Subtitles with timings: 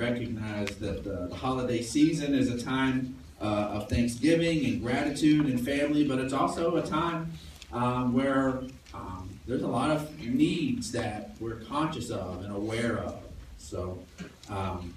[0.00, 5.64] recognize that the, the holiday season is a time uh, of thanksgiving and gratitude and
[5.64, 7.32] family, but it's also a time
[7.72, 8.62] um, where
[8.94, 13.22] um, there's a lot of needs that we're conscious of and aware of.
[13.58, 14.02] So,
[14.48, 14.94] um,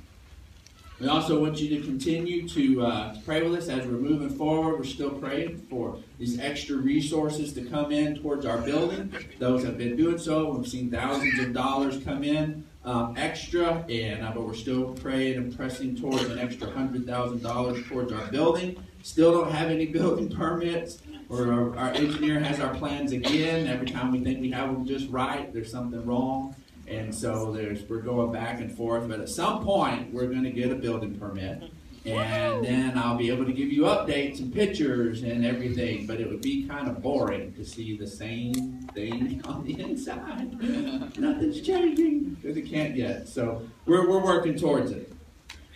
[0.99, 4.77] we also want you to continue to uh, pray with us as we're moving forward.
[4.77, 9.11] We're still praying for these extra resources to come in towards our building.
[9.37, 10.51] Those have been doing so.
[10.51, 15.37] We've seen thousands of dollars come in um, extra, and uh, but we're still praying
[15.37, 18.81] and pressing towards an extra hundred thousand dollars towards our building.
[19.03, 20.99] Still don't have any building permits.
[21.29, 23.65] Or our, our engineer has our plans again.
[23.67, 26.55] Every time we think we have them just right, there's something wrong.
[26.87, 30.51] And so there's we're going back and forth, but at some point we're going to
[30.51, 31.63] get a building permit,
[32.05, 36.05] and then I'll be able to give you updates and pictures and everything.
[36.05, 40.51] But it would be kind of boring to see the same thing on the inside.
[41.17, 43.27] Nothing's changing because it can't yet.
[43.27, 45.11] So we're we're working towards it.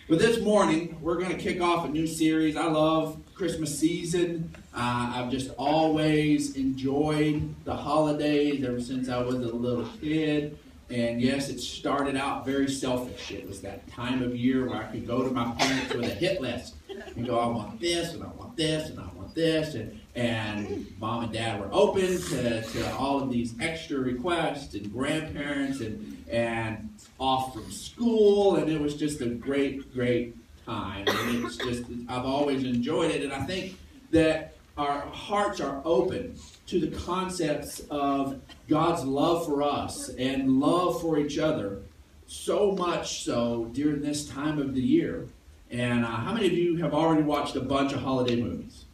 [0.08, 2.56] But this morning we're going to kick off a new series.
[2.56, 4.54] I love Christmas season.
[4.74, 10.58] Uh, I've just always enjoyed the holidays ever since I was a little kid.
[10.90, 13.30] And yes, it started out very selfish.
[13.30, 16.14] It was that time of year where I could go to my parents with a
[16.14, 19.74] hit list and go, I want this, and I want this, and I want this.
[19.74, 24.90] And, and mom and dad were open to, to all of these extra requests, and
[24.90, 26.88] grandparents, and, and
[27.20, 28.56] off from school.
[28.56, 31.06] And it was just a great, great time.
[31.06, 33.22] And it's just, I've always enjoyed it.
[33.22, 33.76] And I think
[34.10, 41.00] that our hearts are open to the concepts of God's love for us and love
[41.00, 41.80] for each other,
[42.26, 45.26] so much so during this time of the year.
[45.70, 48.84] And uh, how many of you have already watched a bunch of holiday movies?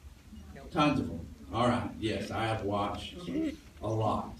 [0.72, 1.20] Tons of them.
[1.52, 1.90] All right.
[2.00, 4.34] Yes, I have watched a lot.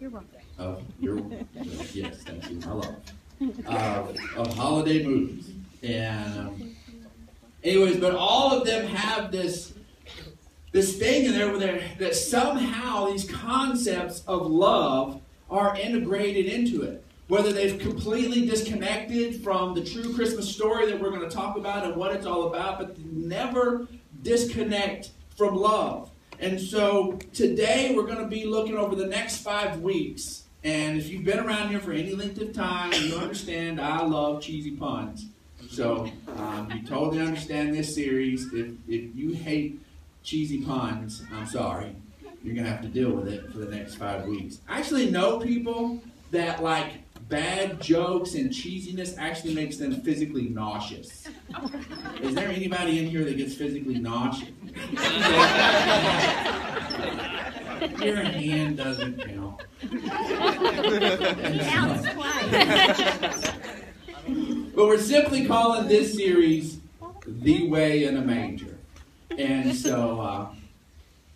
[0.00, 0.28] You're welcome.
[0.58, 1.20] Of your
[1.92, 2.60] yes, thank you.
[2.66, 2.96] I love
[3.66, 4.04] uh,
[4.36, 5.50] of holiday movies.
[5.82, 6.76] And um,
[7.64, 9.72] anyways, but all of them have this
[10.72, 15.20] this thing in there where that somehow these concepts of love
[15.50, 17.04] are integrated into it.
[17.28, 21.84] Whether they've completely disconnected from the true Christmas story that we're going to talk about
[21.84, 23.86] and what it's all about, but never
[24.22, 26.10] disconnect from love.
[26.40, 30.44] And so today we're going to be looking over the next five weeks.
[30.64, 34.42] And if you've been around here for any length of time, you understand I love
[34.42, 35.26] cheesy puns.
[35.70, 38.52] So um, you totally understand this series.
[38.52, 39.80] If, if you hate
[40.22, 41.94] cheesy puns, I'm sorry.
[42.42, 44.58] You're going to have to deal with it for the next five weeks.
[44.68, 46.02] I actually know people
[46.32, 46.92] that like
[47.28, 51.28] bad jokes and cheesiness actually makes them physically nauseous.
[52.20, 54.50] Is there anybody in here that gets physically nauseous?
[58.02, 59.60] Your hand doesn't count.
[61.62, 63.50] Counts twice.
[64.74, 66.78] But we're simply calling this series
[67.26, 68.71] The Way in a Manger.
[69.38, 70.48] And so uh,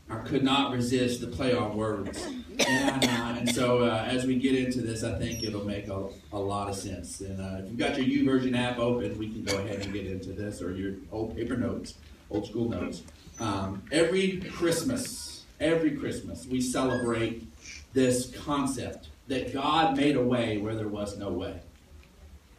[0.09, 2.25] I could not resist the play on words.
[2.67, 6.09] And, uh, and so uh, as we get into this, I think it'll make a,
[6.33, 7.21] a lot of sense.
[7.21, 10.07] And uh, if you've got your YouVersion app open, we can go ahead and get
[10.07, 11.95] into this, or your old paper notes,
[12.31, 13.03] old school notes.
[13.41, 17.47] Um, every Christmas, every Christmas, we celebrate
[17.93, 21.61] this concept that God made a way where there was no way.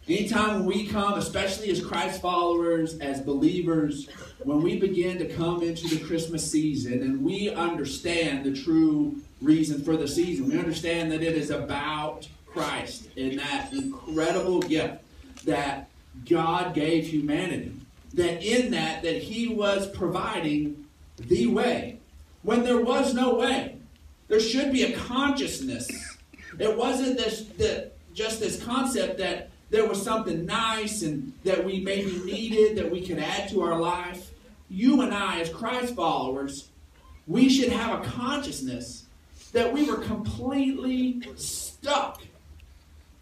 [0.10, 4.08] Anytime we come, especially as Christ followers, as believers,
[4.44, 9.84] when we begin to come into the Christmas season and we understand the true reason
[9.84, 15.04] for the season, we understand that it is about Christ and that incredible gift
[15.44, 15.90] that
[16.28, 17.74] God gave humanity.
[18.14, 20.86] That in that, that He was providing
[21.18, 22.00] the way
[22.44, 23.76] when there was no way.
[24.30, 25.90] There should be a consciousness.
[26.58, 31.80] It wasn't this that just this concept that there was something nice and that we
[31.80, 34.32] maybe needed that we could add to our life.
[34.70, 36.70] You and I, as Christ followers,
[37.26, 39.06] we should have a consciousness
[39.52, 42.22] that we were completely stuck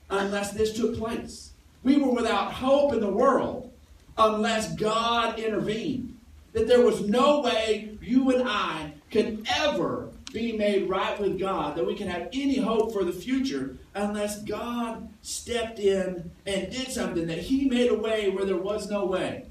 [0.10, 1.52] unless this took place.
[1.84, 3.72] We were without hope in the world
[4.18, 6.18] unless God intervened.
[6.54, 11.76] That there was no way you and I could ever be made right with God,
[11.76, 16.92] that we can have any hope for the future unless God stepped in and did
[16.92, 19.46] something, that He made a way where there was no way.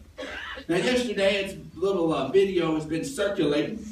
[0.68, 3.84] Now, yesterday, its little uh, video has been circulating.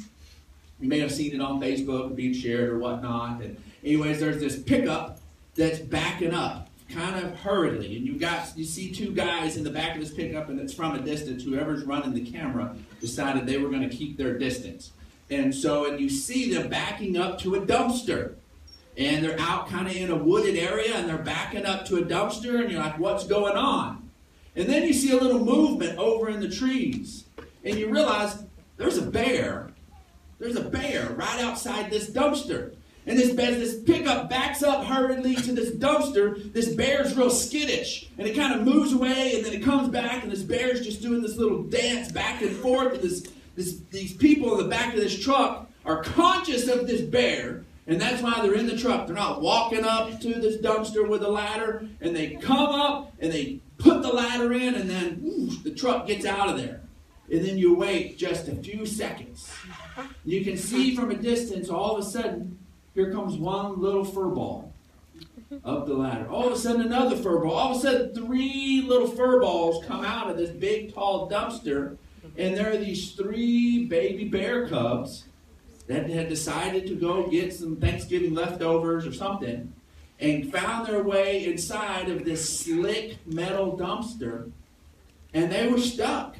[0.79, 3.41] You may have seen it on Facebook being shared or whatnot.
[3.41, 5.19] And anyways, there's this pickup
[5.55, 9.69] that's backing up kind of hurriedly, and you got you see two guys in the
[9.69, 11.43] back of this pickup, and it's from a distance.
[11.43, 14.91] Whoever's running the camera decided they were going to keep their distance,
[15.29, 18.35] and so and you see them backing up to a dumpster,
[18.97, 22.01] and they're out kind of in a wooded area, and they're backing up to a
[22.03, 24.09] dumpster, and you're like, what's going on?
[24.55, 27.25] And then you see a little movement over in the trees.
[27.63, 28.43] And you realize
[28.77, 29.69] there's a bear.
[30.39, 32.75] There's a bear right outside this dumpster.
[33.05, 38.09] And this, this pickup backs up hurriedly to this dumpster, this bear's real skittish.
[38.17, 41.01] And it kind of moves away, and then it comes back, and this bear's just
[41.01, 42.93] doing this little dance back and forth.
[42.93, 47.01] And this, this, these people in the back of this truck are conscious of this
[47.01, 49.07] bear, and that's why they're in the truck.
[49.07, 53.31] They're not walking up to this dumpster with a ladder, and they come up and
[53.31, 56.81] they put the ladder in, and then ooh, the truck gets out of there.
[57.31, 59.51] And then you wait just a few seconds.
[60.23, 62.59] You can see from a distance, all of a sudden,
[62.93, 64.71] here comes one little fur ball
[65.63, 66.27] up the ladder.
[66.29, 67.53] All of a sudden, another fur ball.
[67.53, 71.97] All of a sudden, three little fur balls come out of this big, tall dumpster.
[72.37, 75.25] And there are these three baby bear cubs
[75.87, 79.73] that had decided to go get some Thanksgiving leftovers or something
[80.19, 84.51] and found their way inside of this slick metal dumpster.
[85.33, 86.37] And they were stuck.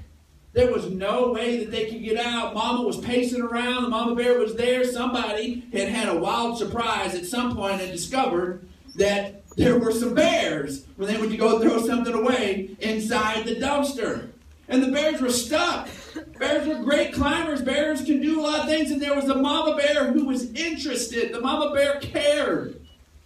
[0.53, 2.53] There was no way that they could get out.
[2.53, 3.83] Mama was pacing around.
[3.83, 4.85] The mama bear was there.
[4.85, 10.13] Somebody had had a wild surprise at some point and discovered that there were some
[10.13, 14.29] bears when they went to go throw something away inside the dumpster.
[14.69, 15.89] And the bears were stuck.
[16.37, 17.61] Bears are great climbers.
[17.61, 18.91] Bears can do a lot of things.
[18.91, 21.33] And there was a mama bear who was interested.
[21.33, 22.81] The mama bear cared.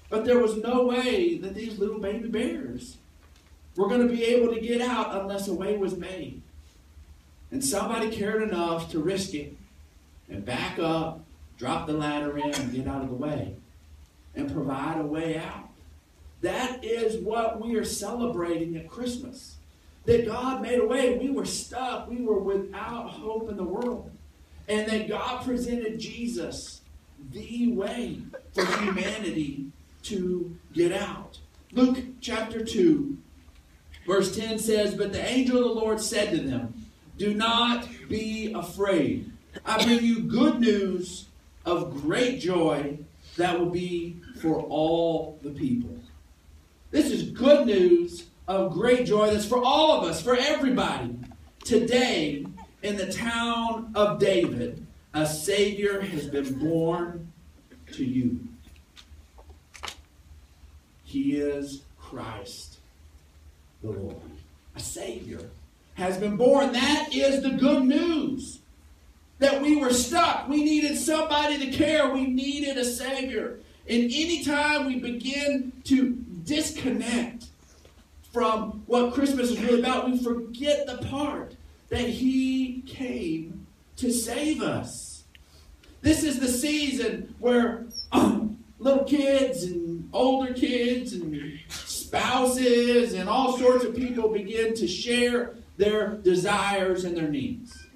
[0.10, 2.98] But there was no way that these little baby bears
[3.75, 6.42] were going to be able to get out unless a way was made.
[7.51, 9.56] And somebody cared enough to risk it
[10.30, 11.22] and back up,
[11.57, 13.56] drop the ladder in, and get out of the way
[14.36, 15.69] and provide a way out.
[16.42, 19.56] That is what we are celebrating at Christmas.
[20.07, 21.18] That God made a way.
[21.19, 22.09] We were stuck.
[22.09, 24.09] We were without hope in the world.
[24.68, 26.81] And that God presented Jesus
[27.31, 28.21] the way
[28.54, 29.68] for humanity
[30.04, 31.38] to get out.
[31.71, 33.18] Luke chapter 2,
[34.07, 36.74] verse 10 says, But the angel of the Lord said to them,
[37.18, 39.31] do not be afraid.
[39.65, 41.25] I bring you good news
[41.65, 43.00] of great joy
[43.38, 45.98] that will be for all the people.
[46.92, 51.15] This is good news of great joy that's for all of us, for everybody.
[51.63, 52.45] Today,
[52.81, 57.31] in the town of David, a Savior has been born
[57.94, 58.39] to you.
[61.03, 62.77] He is Christ
[63.83, 64.15] the Lord,
[64.75, 65.41] a Savior
[65.95, 66.71] has been born.
[66.73, 68.59] That is the good news.
[69.39, 70.47] That we were stuck.
[70.47, 72.11] We needed somebody to care.
[72.11, 73.59] We needed a Savior.
[73.88, 77.45] And anytime we begin to disconnect
[78.38, 81.56] from what Christmas is really about, we forget the part
[81.89, 85.24] that He came to save us.
[86.01, 93.57] This is the season where um, little kids and older kids and spouses and all
[93.57, 97.88] sorts of people begin to share their desires and their needs.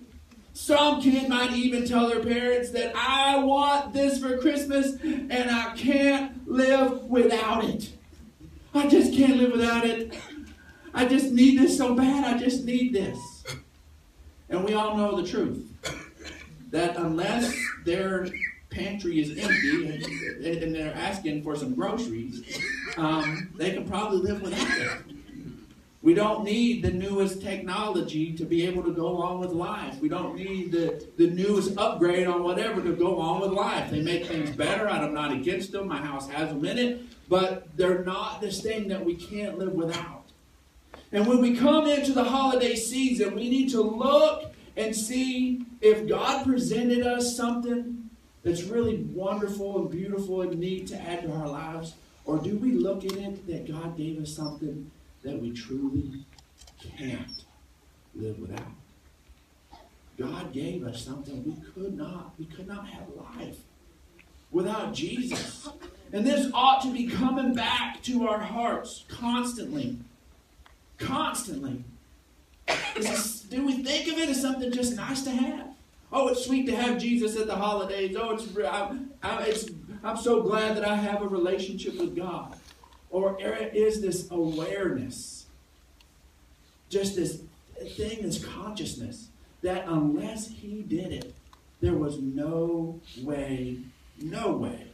[0.53, 5.75] Some kid might even tell their parents that I want this for Christmas and I
[5.77, 7.91] can't live without it.
[8.73, 10.17] I just can't live without it.
[10.93, 12.23] I just need this so bad.
[12.23, 13.17] I just need this.
[14.49, 15.67] And we all know the truth
[16.71, 17.53] that unless
[17.85, 18.27] their
[18.69, 22.59] pantry is empty and, they're asking for some groceries,
[22.97, 24.91] um, they can probably live without it.
[26.01, 29.99] We don't need the newest technology to be able to go on with life.
[29.99, 33.91] We don't need the, the newest upgrade on whatever to go on with life.
[33.91, 34.89] They make things better.
[34.89, 35.87] I'm not against them.
[35.87, 37.01] My house has them in it.
[37.29, 40.20] But they're not this thing that we can't live without.
[41.11, 46.07] And when we come into the holiday season, we need to look and see if
[46.07, 48.09] God presented us something
[48.43, 51.95] that's really wonderful and beautiful and neat to add to our lives.
[52.25, 54.89] Or do we look at it that God gave us something
[55.23, 56.25] that we truly
[56.97, 57.43] can't
[58.15, 58.71] live without.
[60.17, 63.57] God gave us something we could not, we could not have life
[64.51, 65.69] without Jesus.
[66.13, 69.97] And this ought to be coming back to our hearts constantly.
[71.01, 71.83] Constantly.
[72.95, 75.67] This, do we think of it as something just nice to have?
[76.11, 78.15] Oh, it's sweet to have Jesus at the holidays.
[78.19, 79.69] Oh, it's, I'm, I, it's,
[80.03, 82.55] I'm so glad that I have a relationship with God.
[83.09, 85.45] Or is this awareness,
[86.89, 87.41] just this
[87.95, 89.29] thing, this consciousness,
[89.61, 91.33] that unless he did it,
[91.81, 93.79] there was no way,
[94.21, 94.87] no way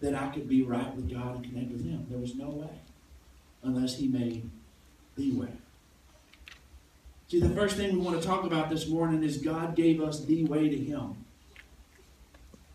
[0.00, 2.06] that I could be right with God and connect with him.
[2.08, 2.70] There was no way
[3.62, 4.48] unless he made
[5.18, 5.52] the way.
[7.28, 10.24] See, the first thing we want to talk about this morning is God gave us
[10.24, 11.24] the way to him.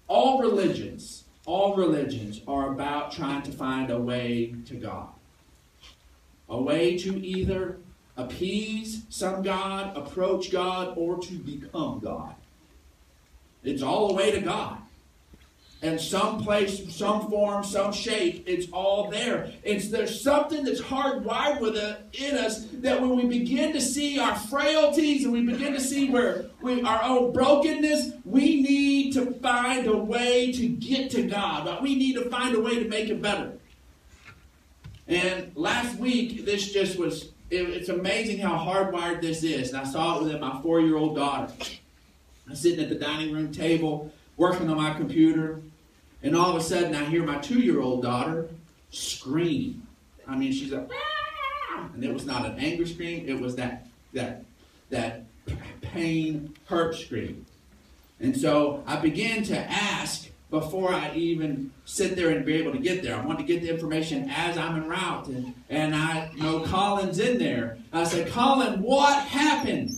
[0.08, 5.10] All religions all religions are about trying to find a way to God.
[6.48, 7.80] A way to either
[8.16, 12.36] appease some God, approach God, or to become God.
[13.64, 14.78] It's all the way to God.
[15.84, 19.52] And some place, some form, some shape, it's all there.
[19.64, 24.18] It's there's something that's hardwired with it in us that when we begin to see
[24.18, 29.34] our frailties and we begin to see where we, our own brokenness, we need to
[29.42, 31.84] find a way to get to God.
[31.84, 33.52] We need to find a way to make it better.
[35.10, 39.74] And last week, this just was, it, it's amazing how hardwired this is.
[39.74, 41.52] And I saw it with my four year old daughter.
[42.48, 45.62] I'm sitting at the dining room table, working on my computer,
[46.24, 48.50] and all of a sudden I hear my two year old daughter
[48.90, 49.86] scream.
[50.28, 50.90] I mean, she's like,
[51.94, 54.44] and it was not an anger scream, it was that, that,
[54.90, 55.24] that
[55.82, 57.46] pain, hurt scream.
[58.20, 62.78] And so I began to ask before I even sit there and be able to
[62.78, 63.16] get there.
[63.16, 65.28] I want to get the information as I'm en route.
[65.28, 67.80] And, and I know Colin's in there.
[67.92, 69.98] I said, Colin, what happened?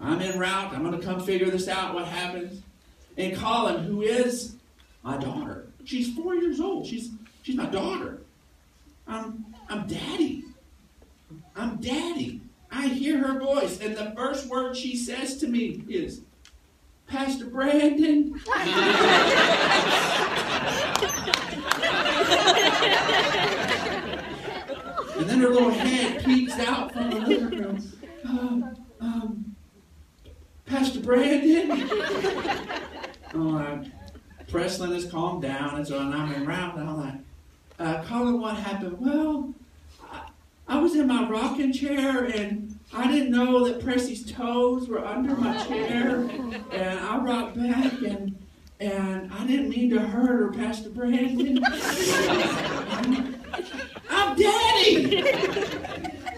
[0.00, 0.72] I'm en route.
[0.72, 2.62] I'm going to come figure this out, what happens.
[3.16, 4.54] And Colin, who is
[5.08, 6.86] my daughter, she's four years old.
[6.86, 7.12] She's,
[7.42, 8.20] she's my daughter.
[9.06, 10.44] I'm, I'm daddy.
[11.56, 12.42] I'm daddy.
[12.70, 16.20] I hear her voice, and the first word she says to me is,
[17.06, 18.38] Pastor Brandon.
[25.16, 27.92] and then her little head peeks out from the living room.
[28.26, 29.56] Um, um,
[30.66, 31.88] Pastor Brandon.
[33.34, 33.84] oh, uh,
[34.50, 37.14] Presley has calmed down, and so I'm around, and I'm like,
[37.78, 38.98] uh, Colin, what happened?
[38.98, 39.54] Well,
[40.10, 40.28] I,
[40.66, 45.36] I was in my rocking chair, and I didn't know that Pressy's toes were under
[45.36, 46.20] my chair,
[46.72, 48.34] and I rocked back, and
[48.80, 51.60] and I didn't mean to hurt her, Pastor Brandon.
[54.08, 55.22] I'm daddy.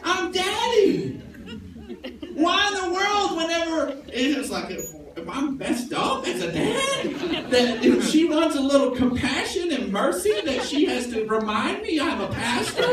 [0.03, 1.21] I'm daddy.
[2.33, 7.51] Why in the world, whenever it's like if, if I'm messed up as a dad,
[7.51, 12.01] that if she wants a little compassion and mercy, that she has to remind me
[12.01, 12.87] I'm a pastor.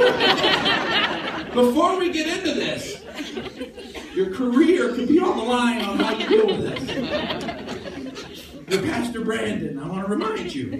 [1.53, 3.01] Before we get into this,
[4.13, 8.43] your career could be on the line on how you deal with this.
[8.69, 9.79] You're Pastor Brandon.
[9.79, 10.73] I want to remind you.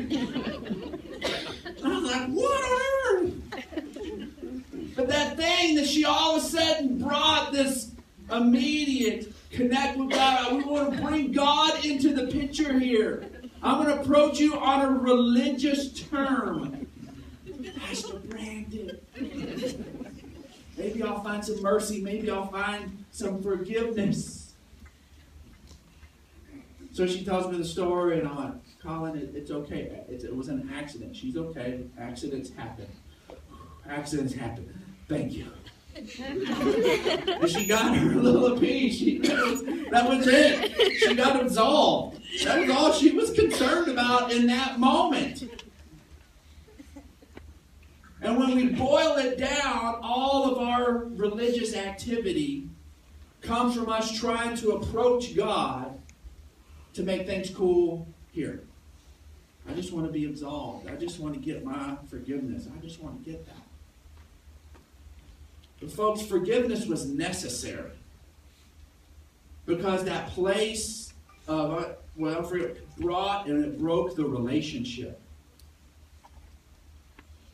[1.83, 2.81] I was like, what on
[3.15, 3.33] earth?
[4.97, 7.91] But that thing that she all of a sudden brought this
[8.29, 10.55] immediate connect with God.
[10.55, 13.29] We want to bring God into the picture here.
[13.63, 16.87] I'm going to approach you on a religious term.
[17.79, 18.99] Pastor Brandon.
[20.77, 22.01] Maybe I'll find some mercy.
[22.01, 24.53] Maybe I'll find some forgiveness.
[26.91, 30.03] So she tells me the story, and I'm like, Colin, it, it's okay.
[30.09, 31.15] It, it was an accident.
[31.15, 31.83] She's okay.
[31.99, 32.87] Accidents happen.
[33.89, 34.73] Accidents happen.
[35.07, 35.51] Thank you.
[36.19, 38.97] and she got her little piece.
[38.97, 40.97] She, that, was, that was it.
[40.99, 42.21] She got absolved.
[42.43, 45.49] That was all she was concerned about in that moment.
[48.21, 52.69] And when we boil it down, all of our religious activity
[53.41, 55.99] comes from us trying to approach God
[56.93, 58.61] to make things cool here.
[59.67, 60.89] I just want to be absolved.
[60.89, 62.67] I just want to get my forgiveness.
[62.75, 63.66] I just want to get that.
[65.79, 67.91] But, folks, forgiveness was necessary
[69.65, 71.13] because that place
[71.47, 72.51] of, uh, well,
[72.97, 75.19] brought and it broke the relationship.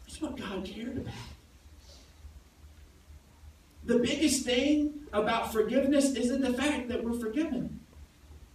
[0.05, 1.13] That's what God cared about.
[3.85, 7.79] The biggest thing about forgiveness isn't the fact that we're forgiven.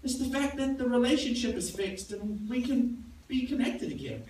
[0.03, 4.23] It's the fact that the relationship is fixed and we can be connected again.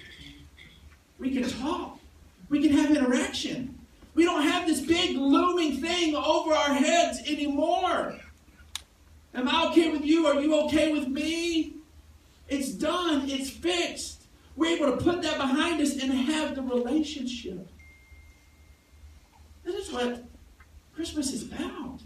[1.19, 2.01] We can talk.
[2.49, 3.78] We can have interaction.
[4.19, 8.17] We don't have this big looming thing over our heads anymore.
[9.33, 10.27] Am I okay with you?
[10.27, 11.75] Are you okay with me?
[12.49, 13.31] It's done.
[13.31, 14.25] It's fixed.
[14.57, 17.69] We're able to put that behind us and have the relationship.
[19.63, 20.25] That is what
[20.97, 22.01] Christmas is about.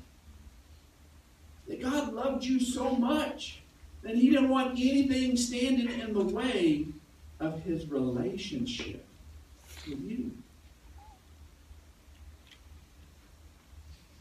[1.66, 3.62] That God loved you so much
[4.02, 6.88] that He didn't want anything standing in the way
[7.40, 9.02] of His relationship
[9.88, 10.32] with you.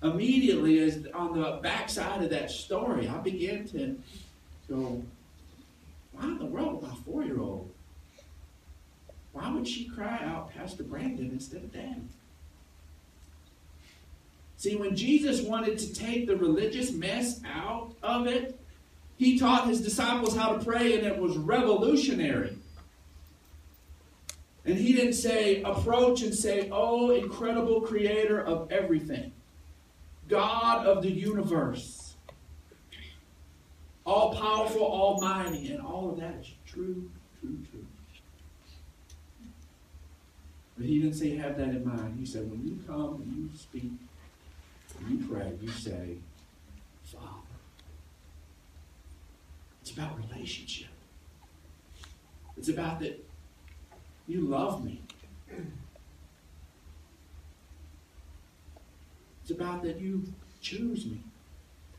[0.04, 4.00] Immediately as on the backside of that story, I began to
[4.70, 5.04] go,
[6.14, 7.70] why in the world my four-year-old?
[9.34, 12.02] Why would she cry out Pastor Brandon instead of Dad?
[14.58, 18.60] See, when Jesus wanted to take the religious mess out of it,
[19.18, 22.58] he taught his disciples how to pray, and it was revolutionary.
[24.66, 29.32] And he didn't say, approach and say, Oh, incredible creator of everything.
[30.32, 32.16] God of the universe.
[34.06, 37.86] All powerful, almighty, and all of that is true, true, true.
[40.78, 42.16] But he didn't say have that in mind.
[42.18, 43.92] He said, when you come and you speak,
[45.00, 46.16] and you pray, you say,
[47.04, 47.26] Father.
[49.82, 50.88] It's about relationship.
[52.58, 53.24] It's about that
[54.28, 55.02] you love me.
[59.42, 60.24] It's about that you
[60.62, 61.20] choose me,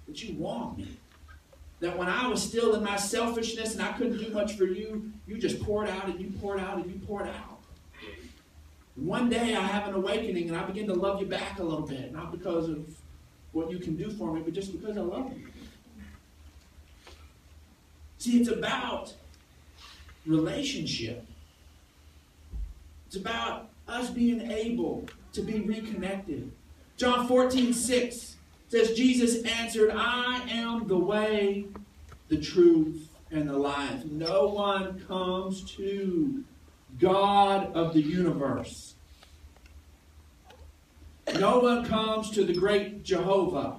[0.07, 0.89] that you want me.
[1.81, 5.11] That when I was still in my selfishness and I couldn't do much for you,
[5.27, 7.59] you just poured out and you poured out and you poured out.
[8.97, 11.63] And one day I have an awakening and I begin to love you back a
[11.65, 12.87] little bit, not because of
[13.53, 15.47] what you can do for me, but just because I love you.
[18.19, 19.13] See, it's about
[20.25, 21.27] relationship.
[23.09, 26.51] It's about us being able to be reconnected.
[26.97, 28.37] John 14, 6
[28.69, 31.67] says, Jesus answered, I am the way,
[32.29, 34.05] the truth, and the life.
[34.05, 36.45] No one comes to
[36.99, 38.95] God of the universe.
[41.39, 43.77] No one comes to the great Jehovah.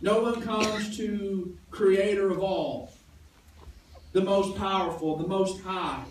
[0.00, 2.92] No one comes to creator of all,
[4.12, 6.04] the most powerful, the most high,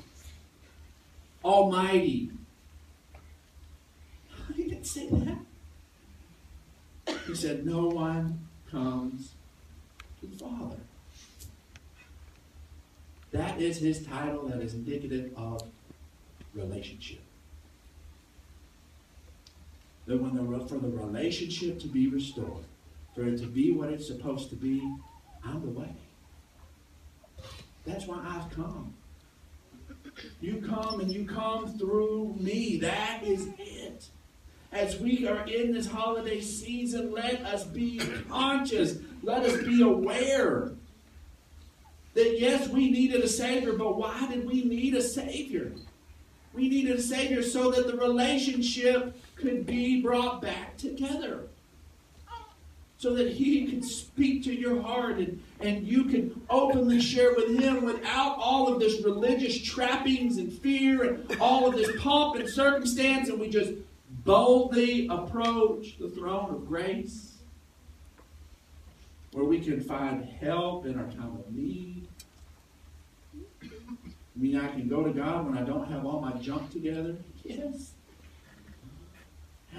[1.44, 2.30] almighty.
[4.86, 5.38] Say that.
[7.26, 9.34] He said, No one comes
[10.22, 10.78] to the Father.
[13.32, 15.64] That is his title that is indicative of
[16.54, 17.20] relationship.
[20.06, 22.64] That when the, for the relationship to be restored,
[23.16, 24.88] for it to be what it's supposed to be,
[25.44, 25.90] I'm the way.
[27.88, 28.94] That's why I've come.
[30.42, 32.78] You come and you come through me.
[32.78, 34.10] That is it.
[34.76, 38.98] As we are in this holiday season, let us be conscious.
[39.24, 40.74] Let us be aware
[42.14, 45.72] that yes, we needed a Savior, but why did we need a Savior?
[46.54, 51.48] We needed a Savior so that the relationship could be brought back together
[52.98, 57.60] so that he can speak to your heart and, and you can openly share with
[57.60, 62.50] him without all of this religious trappings and fear and all of this pomp and
[62.50, 63.74] circumstance and we just
[64.26, 67.36] boldly approach the throne of grace
[69.32, 72.08] where we can find help in our time of need
[73.64, 77.16] I mean, I can go to God when I don't have all my junk together?
[77.46, 77.92] Yes.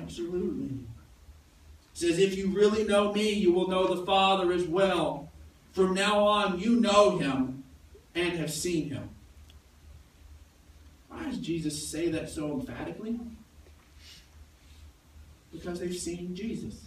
[0.00, 0.78] Absolutely
[1.96, 5.30] says, If you really know me, you will know the Father as well.
[5.72, 7.64] From now on, you know him
[8.14, 9.08] and have seen him.
[11.08, 13.18] Why does Jesus say that so emphatically?
[15.52, 16.86] Because they've seen Jesus.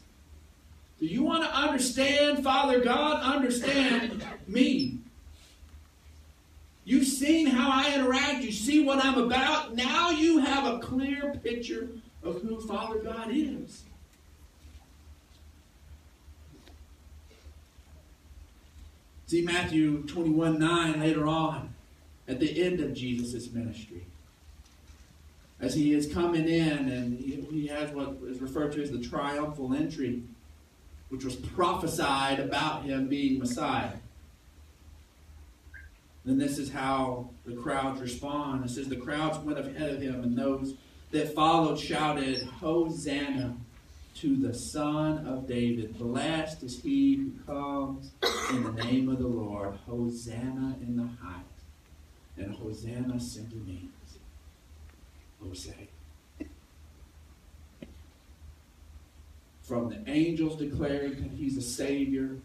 [1.00, 3.24] Do you want to understand Father God?
[3.24, 5.00] Understand me.
[6.84, 8.44] You've seen how I interact.
[8.44, 9.76] You see what I'm about.
[9.76, 11.90] Now you have a clear picture
[12.24, 13.84] of who Father God is.
[19.28, 21.76] See Matthew 21 9 later on,
[22.28, 24.09] at the end of Jesus' ministry.
[25.62, 29.74] As he is coming in and he has what is referred to as the triumphal
[29.74, 30.24] entry,
[31.10, 33.92] which was prophesied about him being Messiah.
[36.26, 38.64] Then this is how the crowds respond.
[38.66, 40.76] It says, The crowds went ahead of him, and those
[41.12, 43.56] that followed shouted, Hosanna
[44.16, 45.98] to the Son of David.
[45.98, 48.12] Blessed is he who comes
[48.52, 49.76] in the name of the Lord.
[49.88, 51.46] Hosanna in the highest.
[52.38, 53.92] And Hosanna simply means
[55.50, 55.74] Hosea.
[59.64, 62.38] From the angels declaring that he's a Savior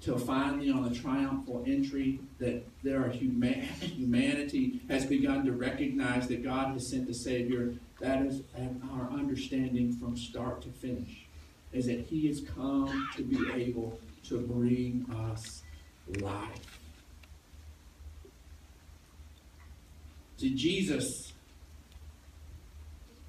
[0.00, 6.26] till finally on the triumphal entry that there are human, humanity has begun to recognize
[6.28, 7.74] that God has sent the Savior.
[8.00, 8.42] That is
[8.92, 11.26] our understanding from start to finish
[11.72, 15.62] is that he has come to be able to bring us
[16.20, 16.78] life.
[20.36, 21.31] See, Jesus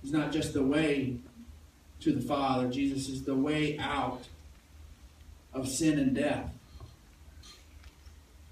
[0.04, 1.16] is not just the way
[2.02, 4.24] to the Father, Jesus is the way out
[5.54, 6.52] of sin and death.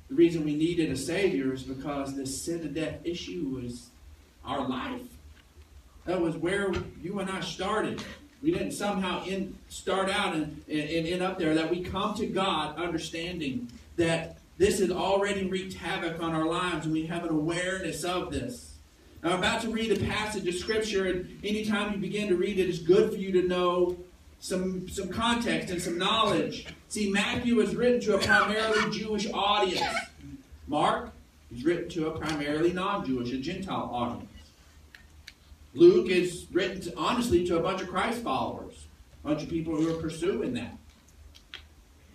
[0.09, 3.89] The reason we needed a Savior is because this sin and death issue was
[4.45, 5.01] our life.
[6.05, 8.03] That was where you and I started.
[8.41, 11.53] We didn't somehow in, start out and, and end up there.
[11.53, 16.85] That we come to God understanding that this has already wreaked havoc on our lives
[16.85, 18.70] and we have an awareness of this.
[19.23, 22.67] I'm about to read a passage of Scripture, and anytime you begin to read it,
[22.67, 23.97] it's good for you to know
[24.39, 26.65] some some context and some knowledge.
[26.89, 29.83] See, Matthew is written to a primarily Jewish audience.
[30.67, 31.11] Mark
[31.53, 34.27] is written to a primarily non-Jewish, a Gentile audience.
[35.73, 38.87] Luke is written, to, honestly, to a bunch of Christ followers,
[39.23, 40.75] a bunch of people who are pursuing that.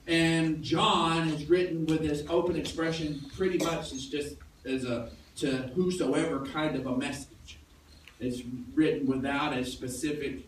[0.06, 5.70] And John is written with this open expression, pretty much as just as a to
[5.74, 7.58] whosoever kind of a message.
[8.20, 8.42] It's
[8.74, 10.46] written without a specific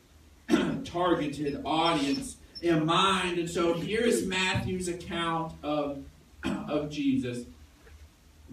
[0.84, 3.38] targeted audience in mind.
[3.38, 6.02] And so here is Matthew's account of,
[6.44, 7.44] of Jesus,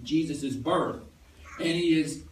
[0.04, 1.02] Jesus' birth.
[1.60, 2.24] And he is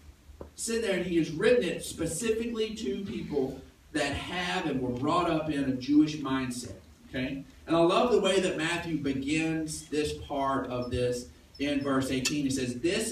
[0.55, 3.61] sitting there and he has written it specifically to people
[3.93, 6.75] that have and were brought up in a Jewish mindset.
[7.09, 7.43] Okay?
[7.67, 11.27] And I love the way that Matthew begins this part of this
[11.59, 12.43] in verse 18.
[12.43, 13.11] He says, This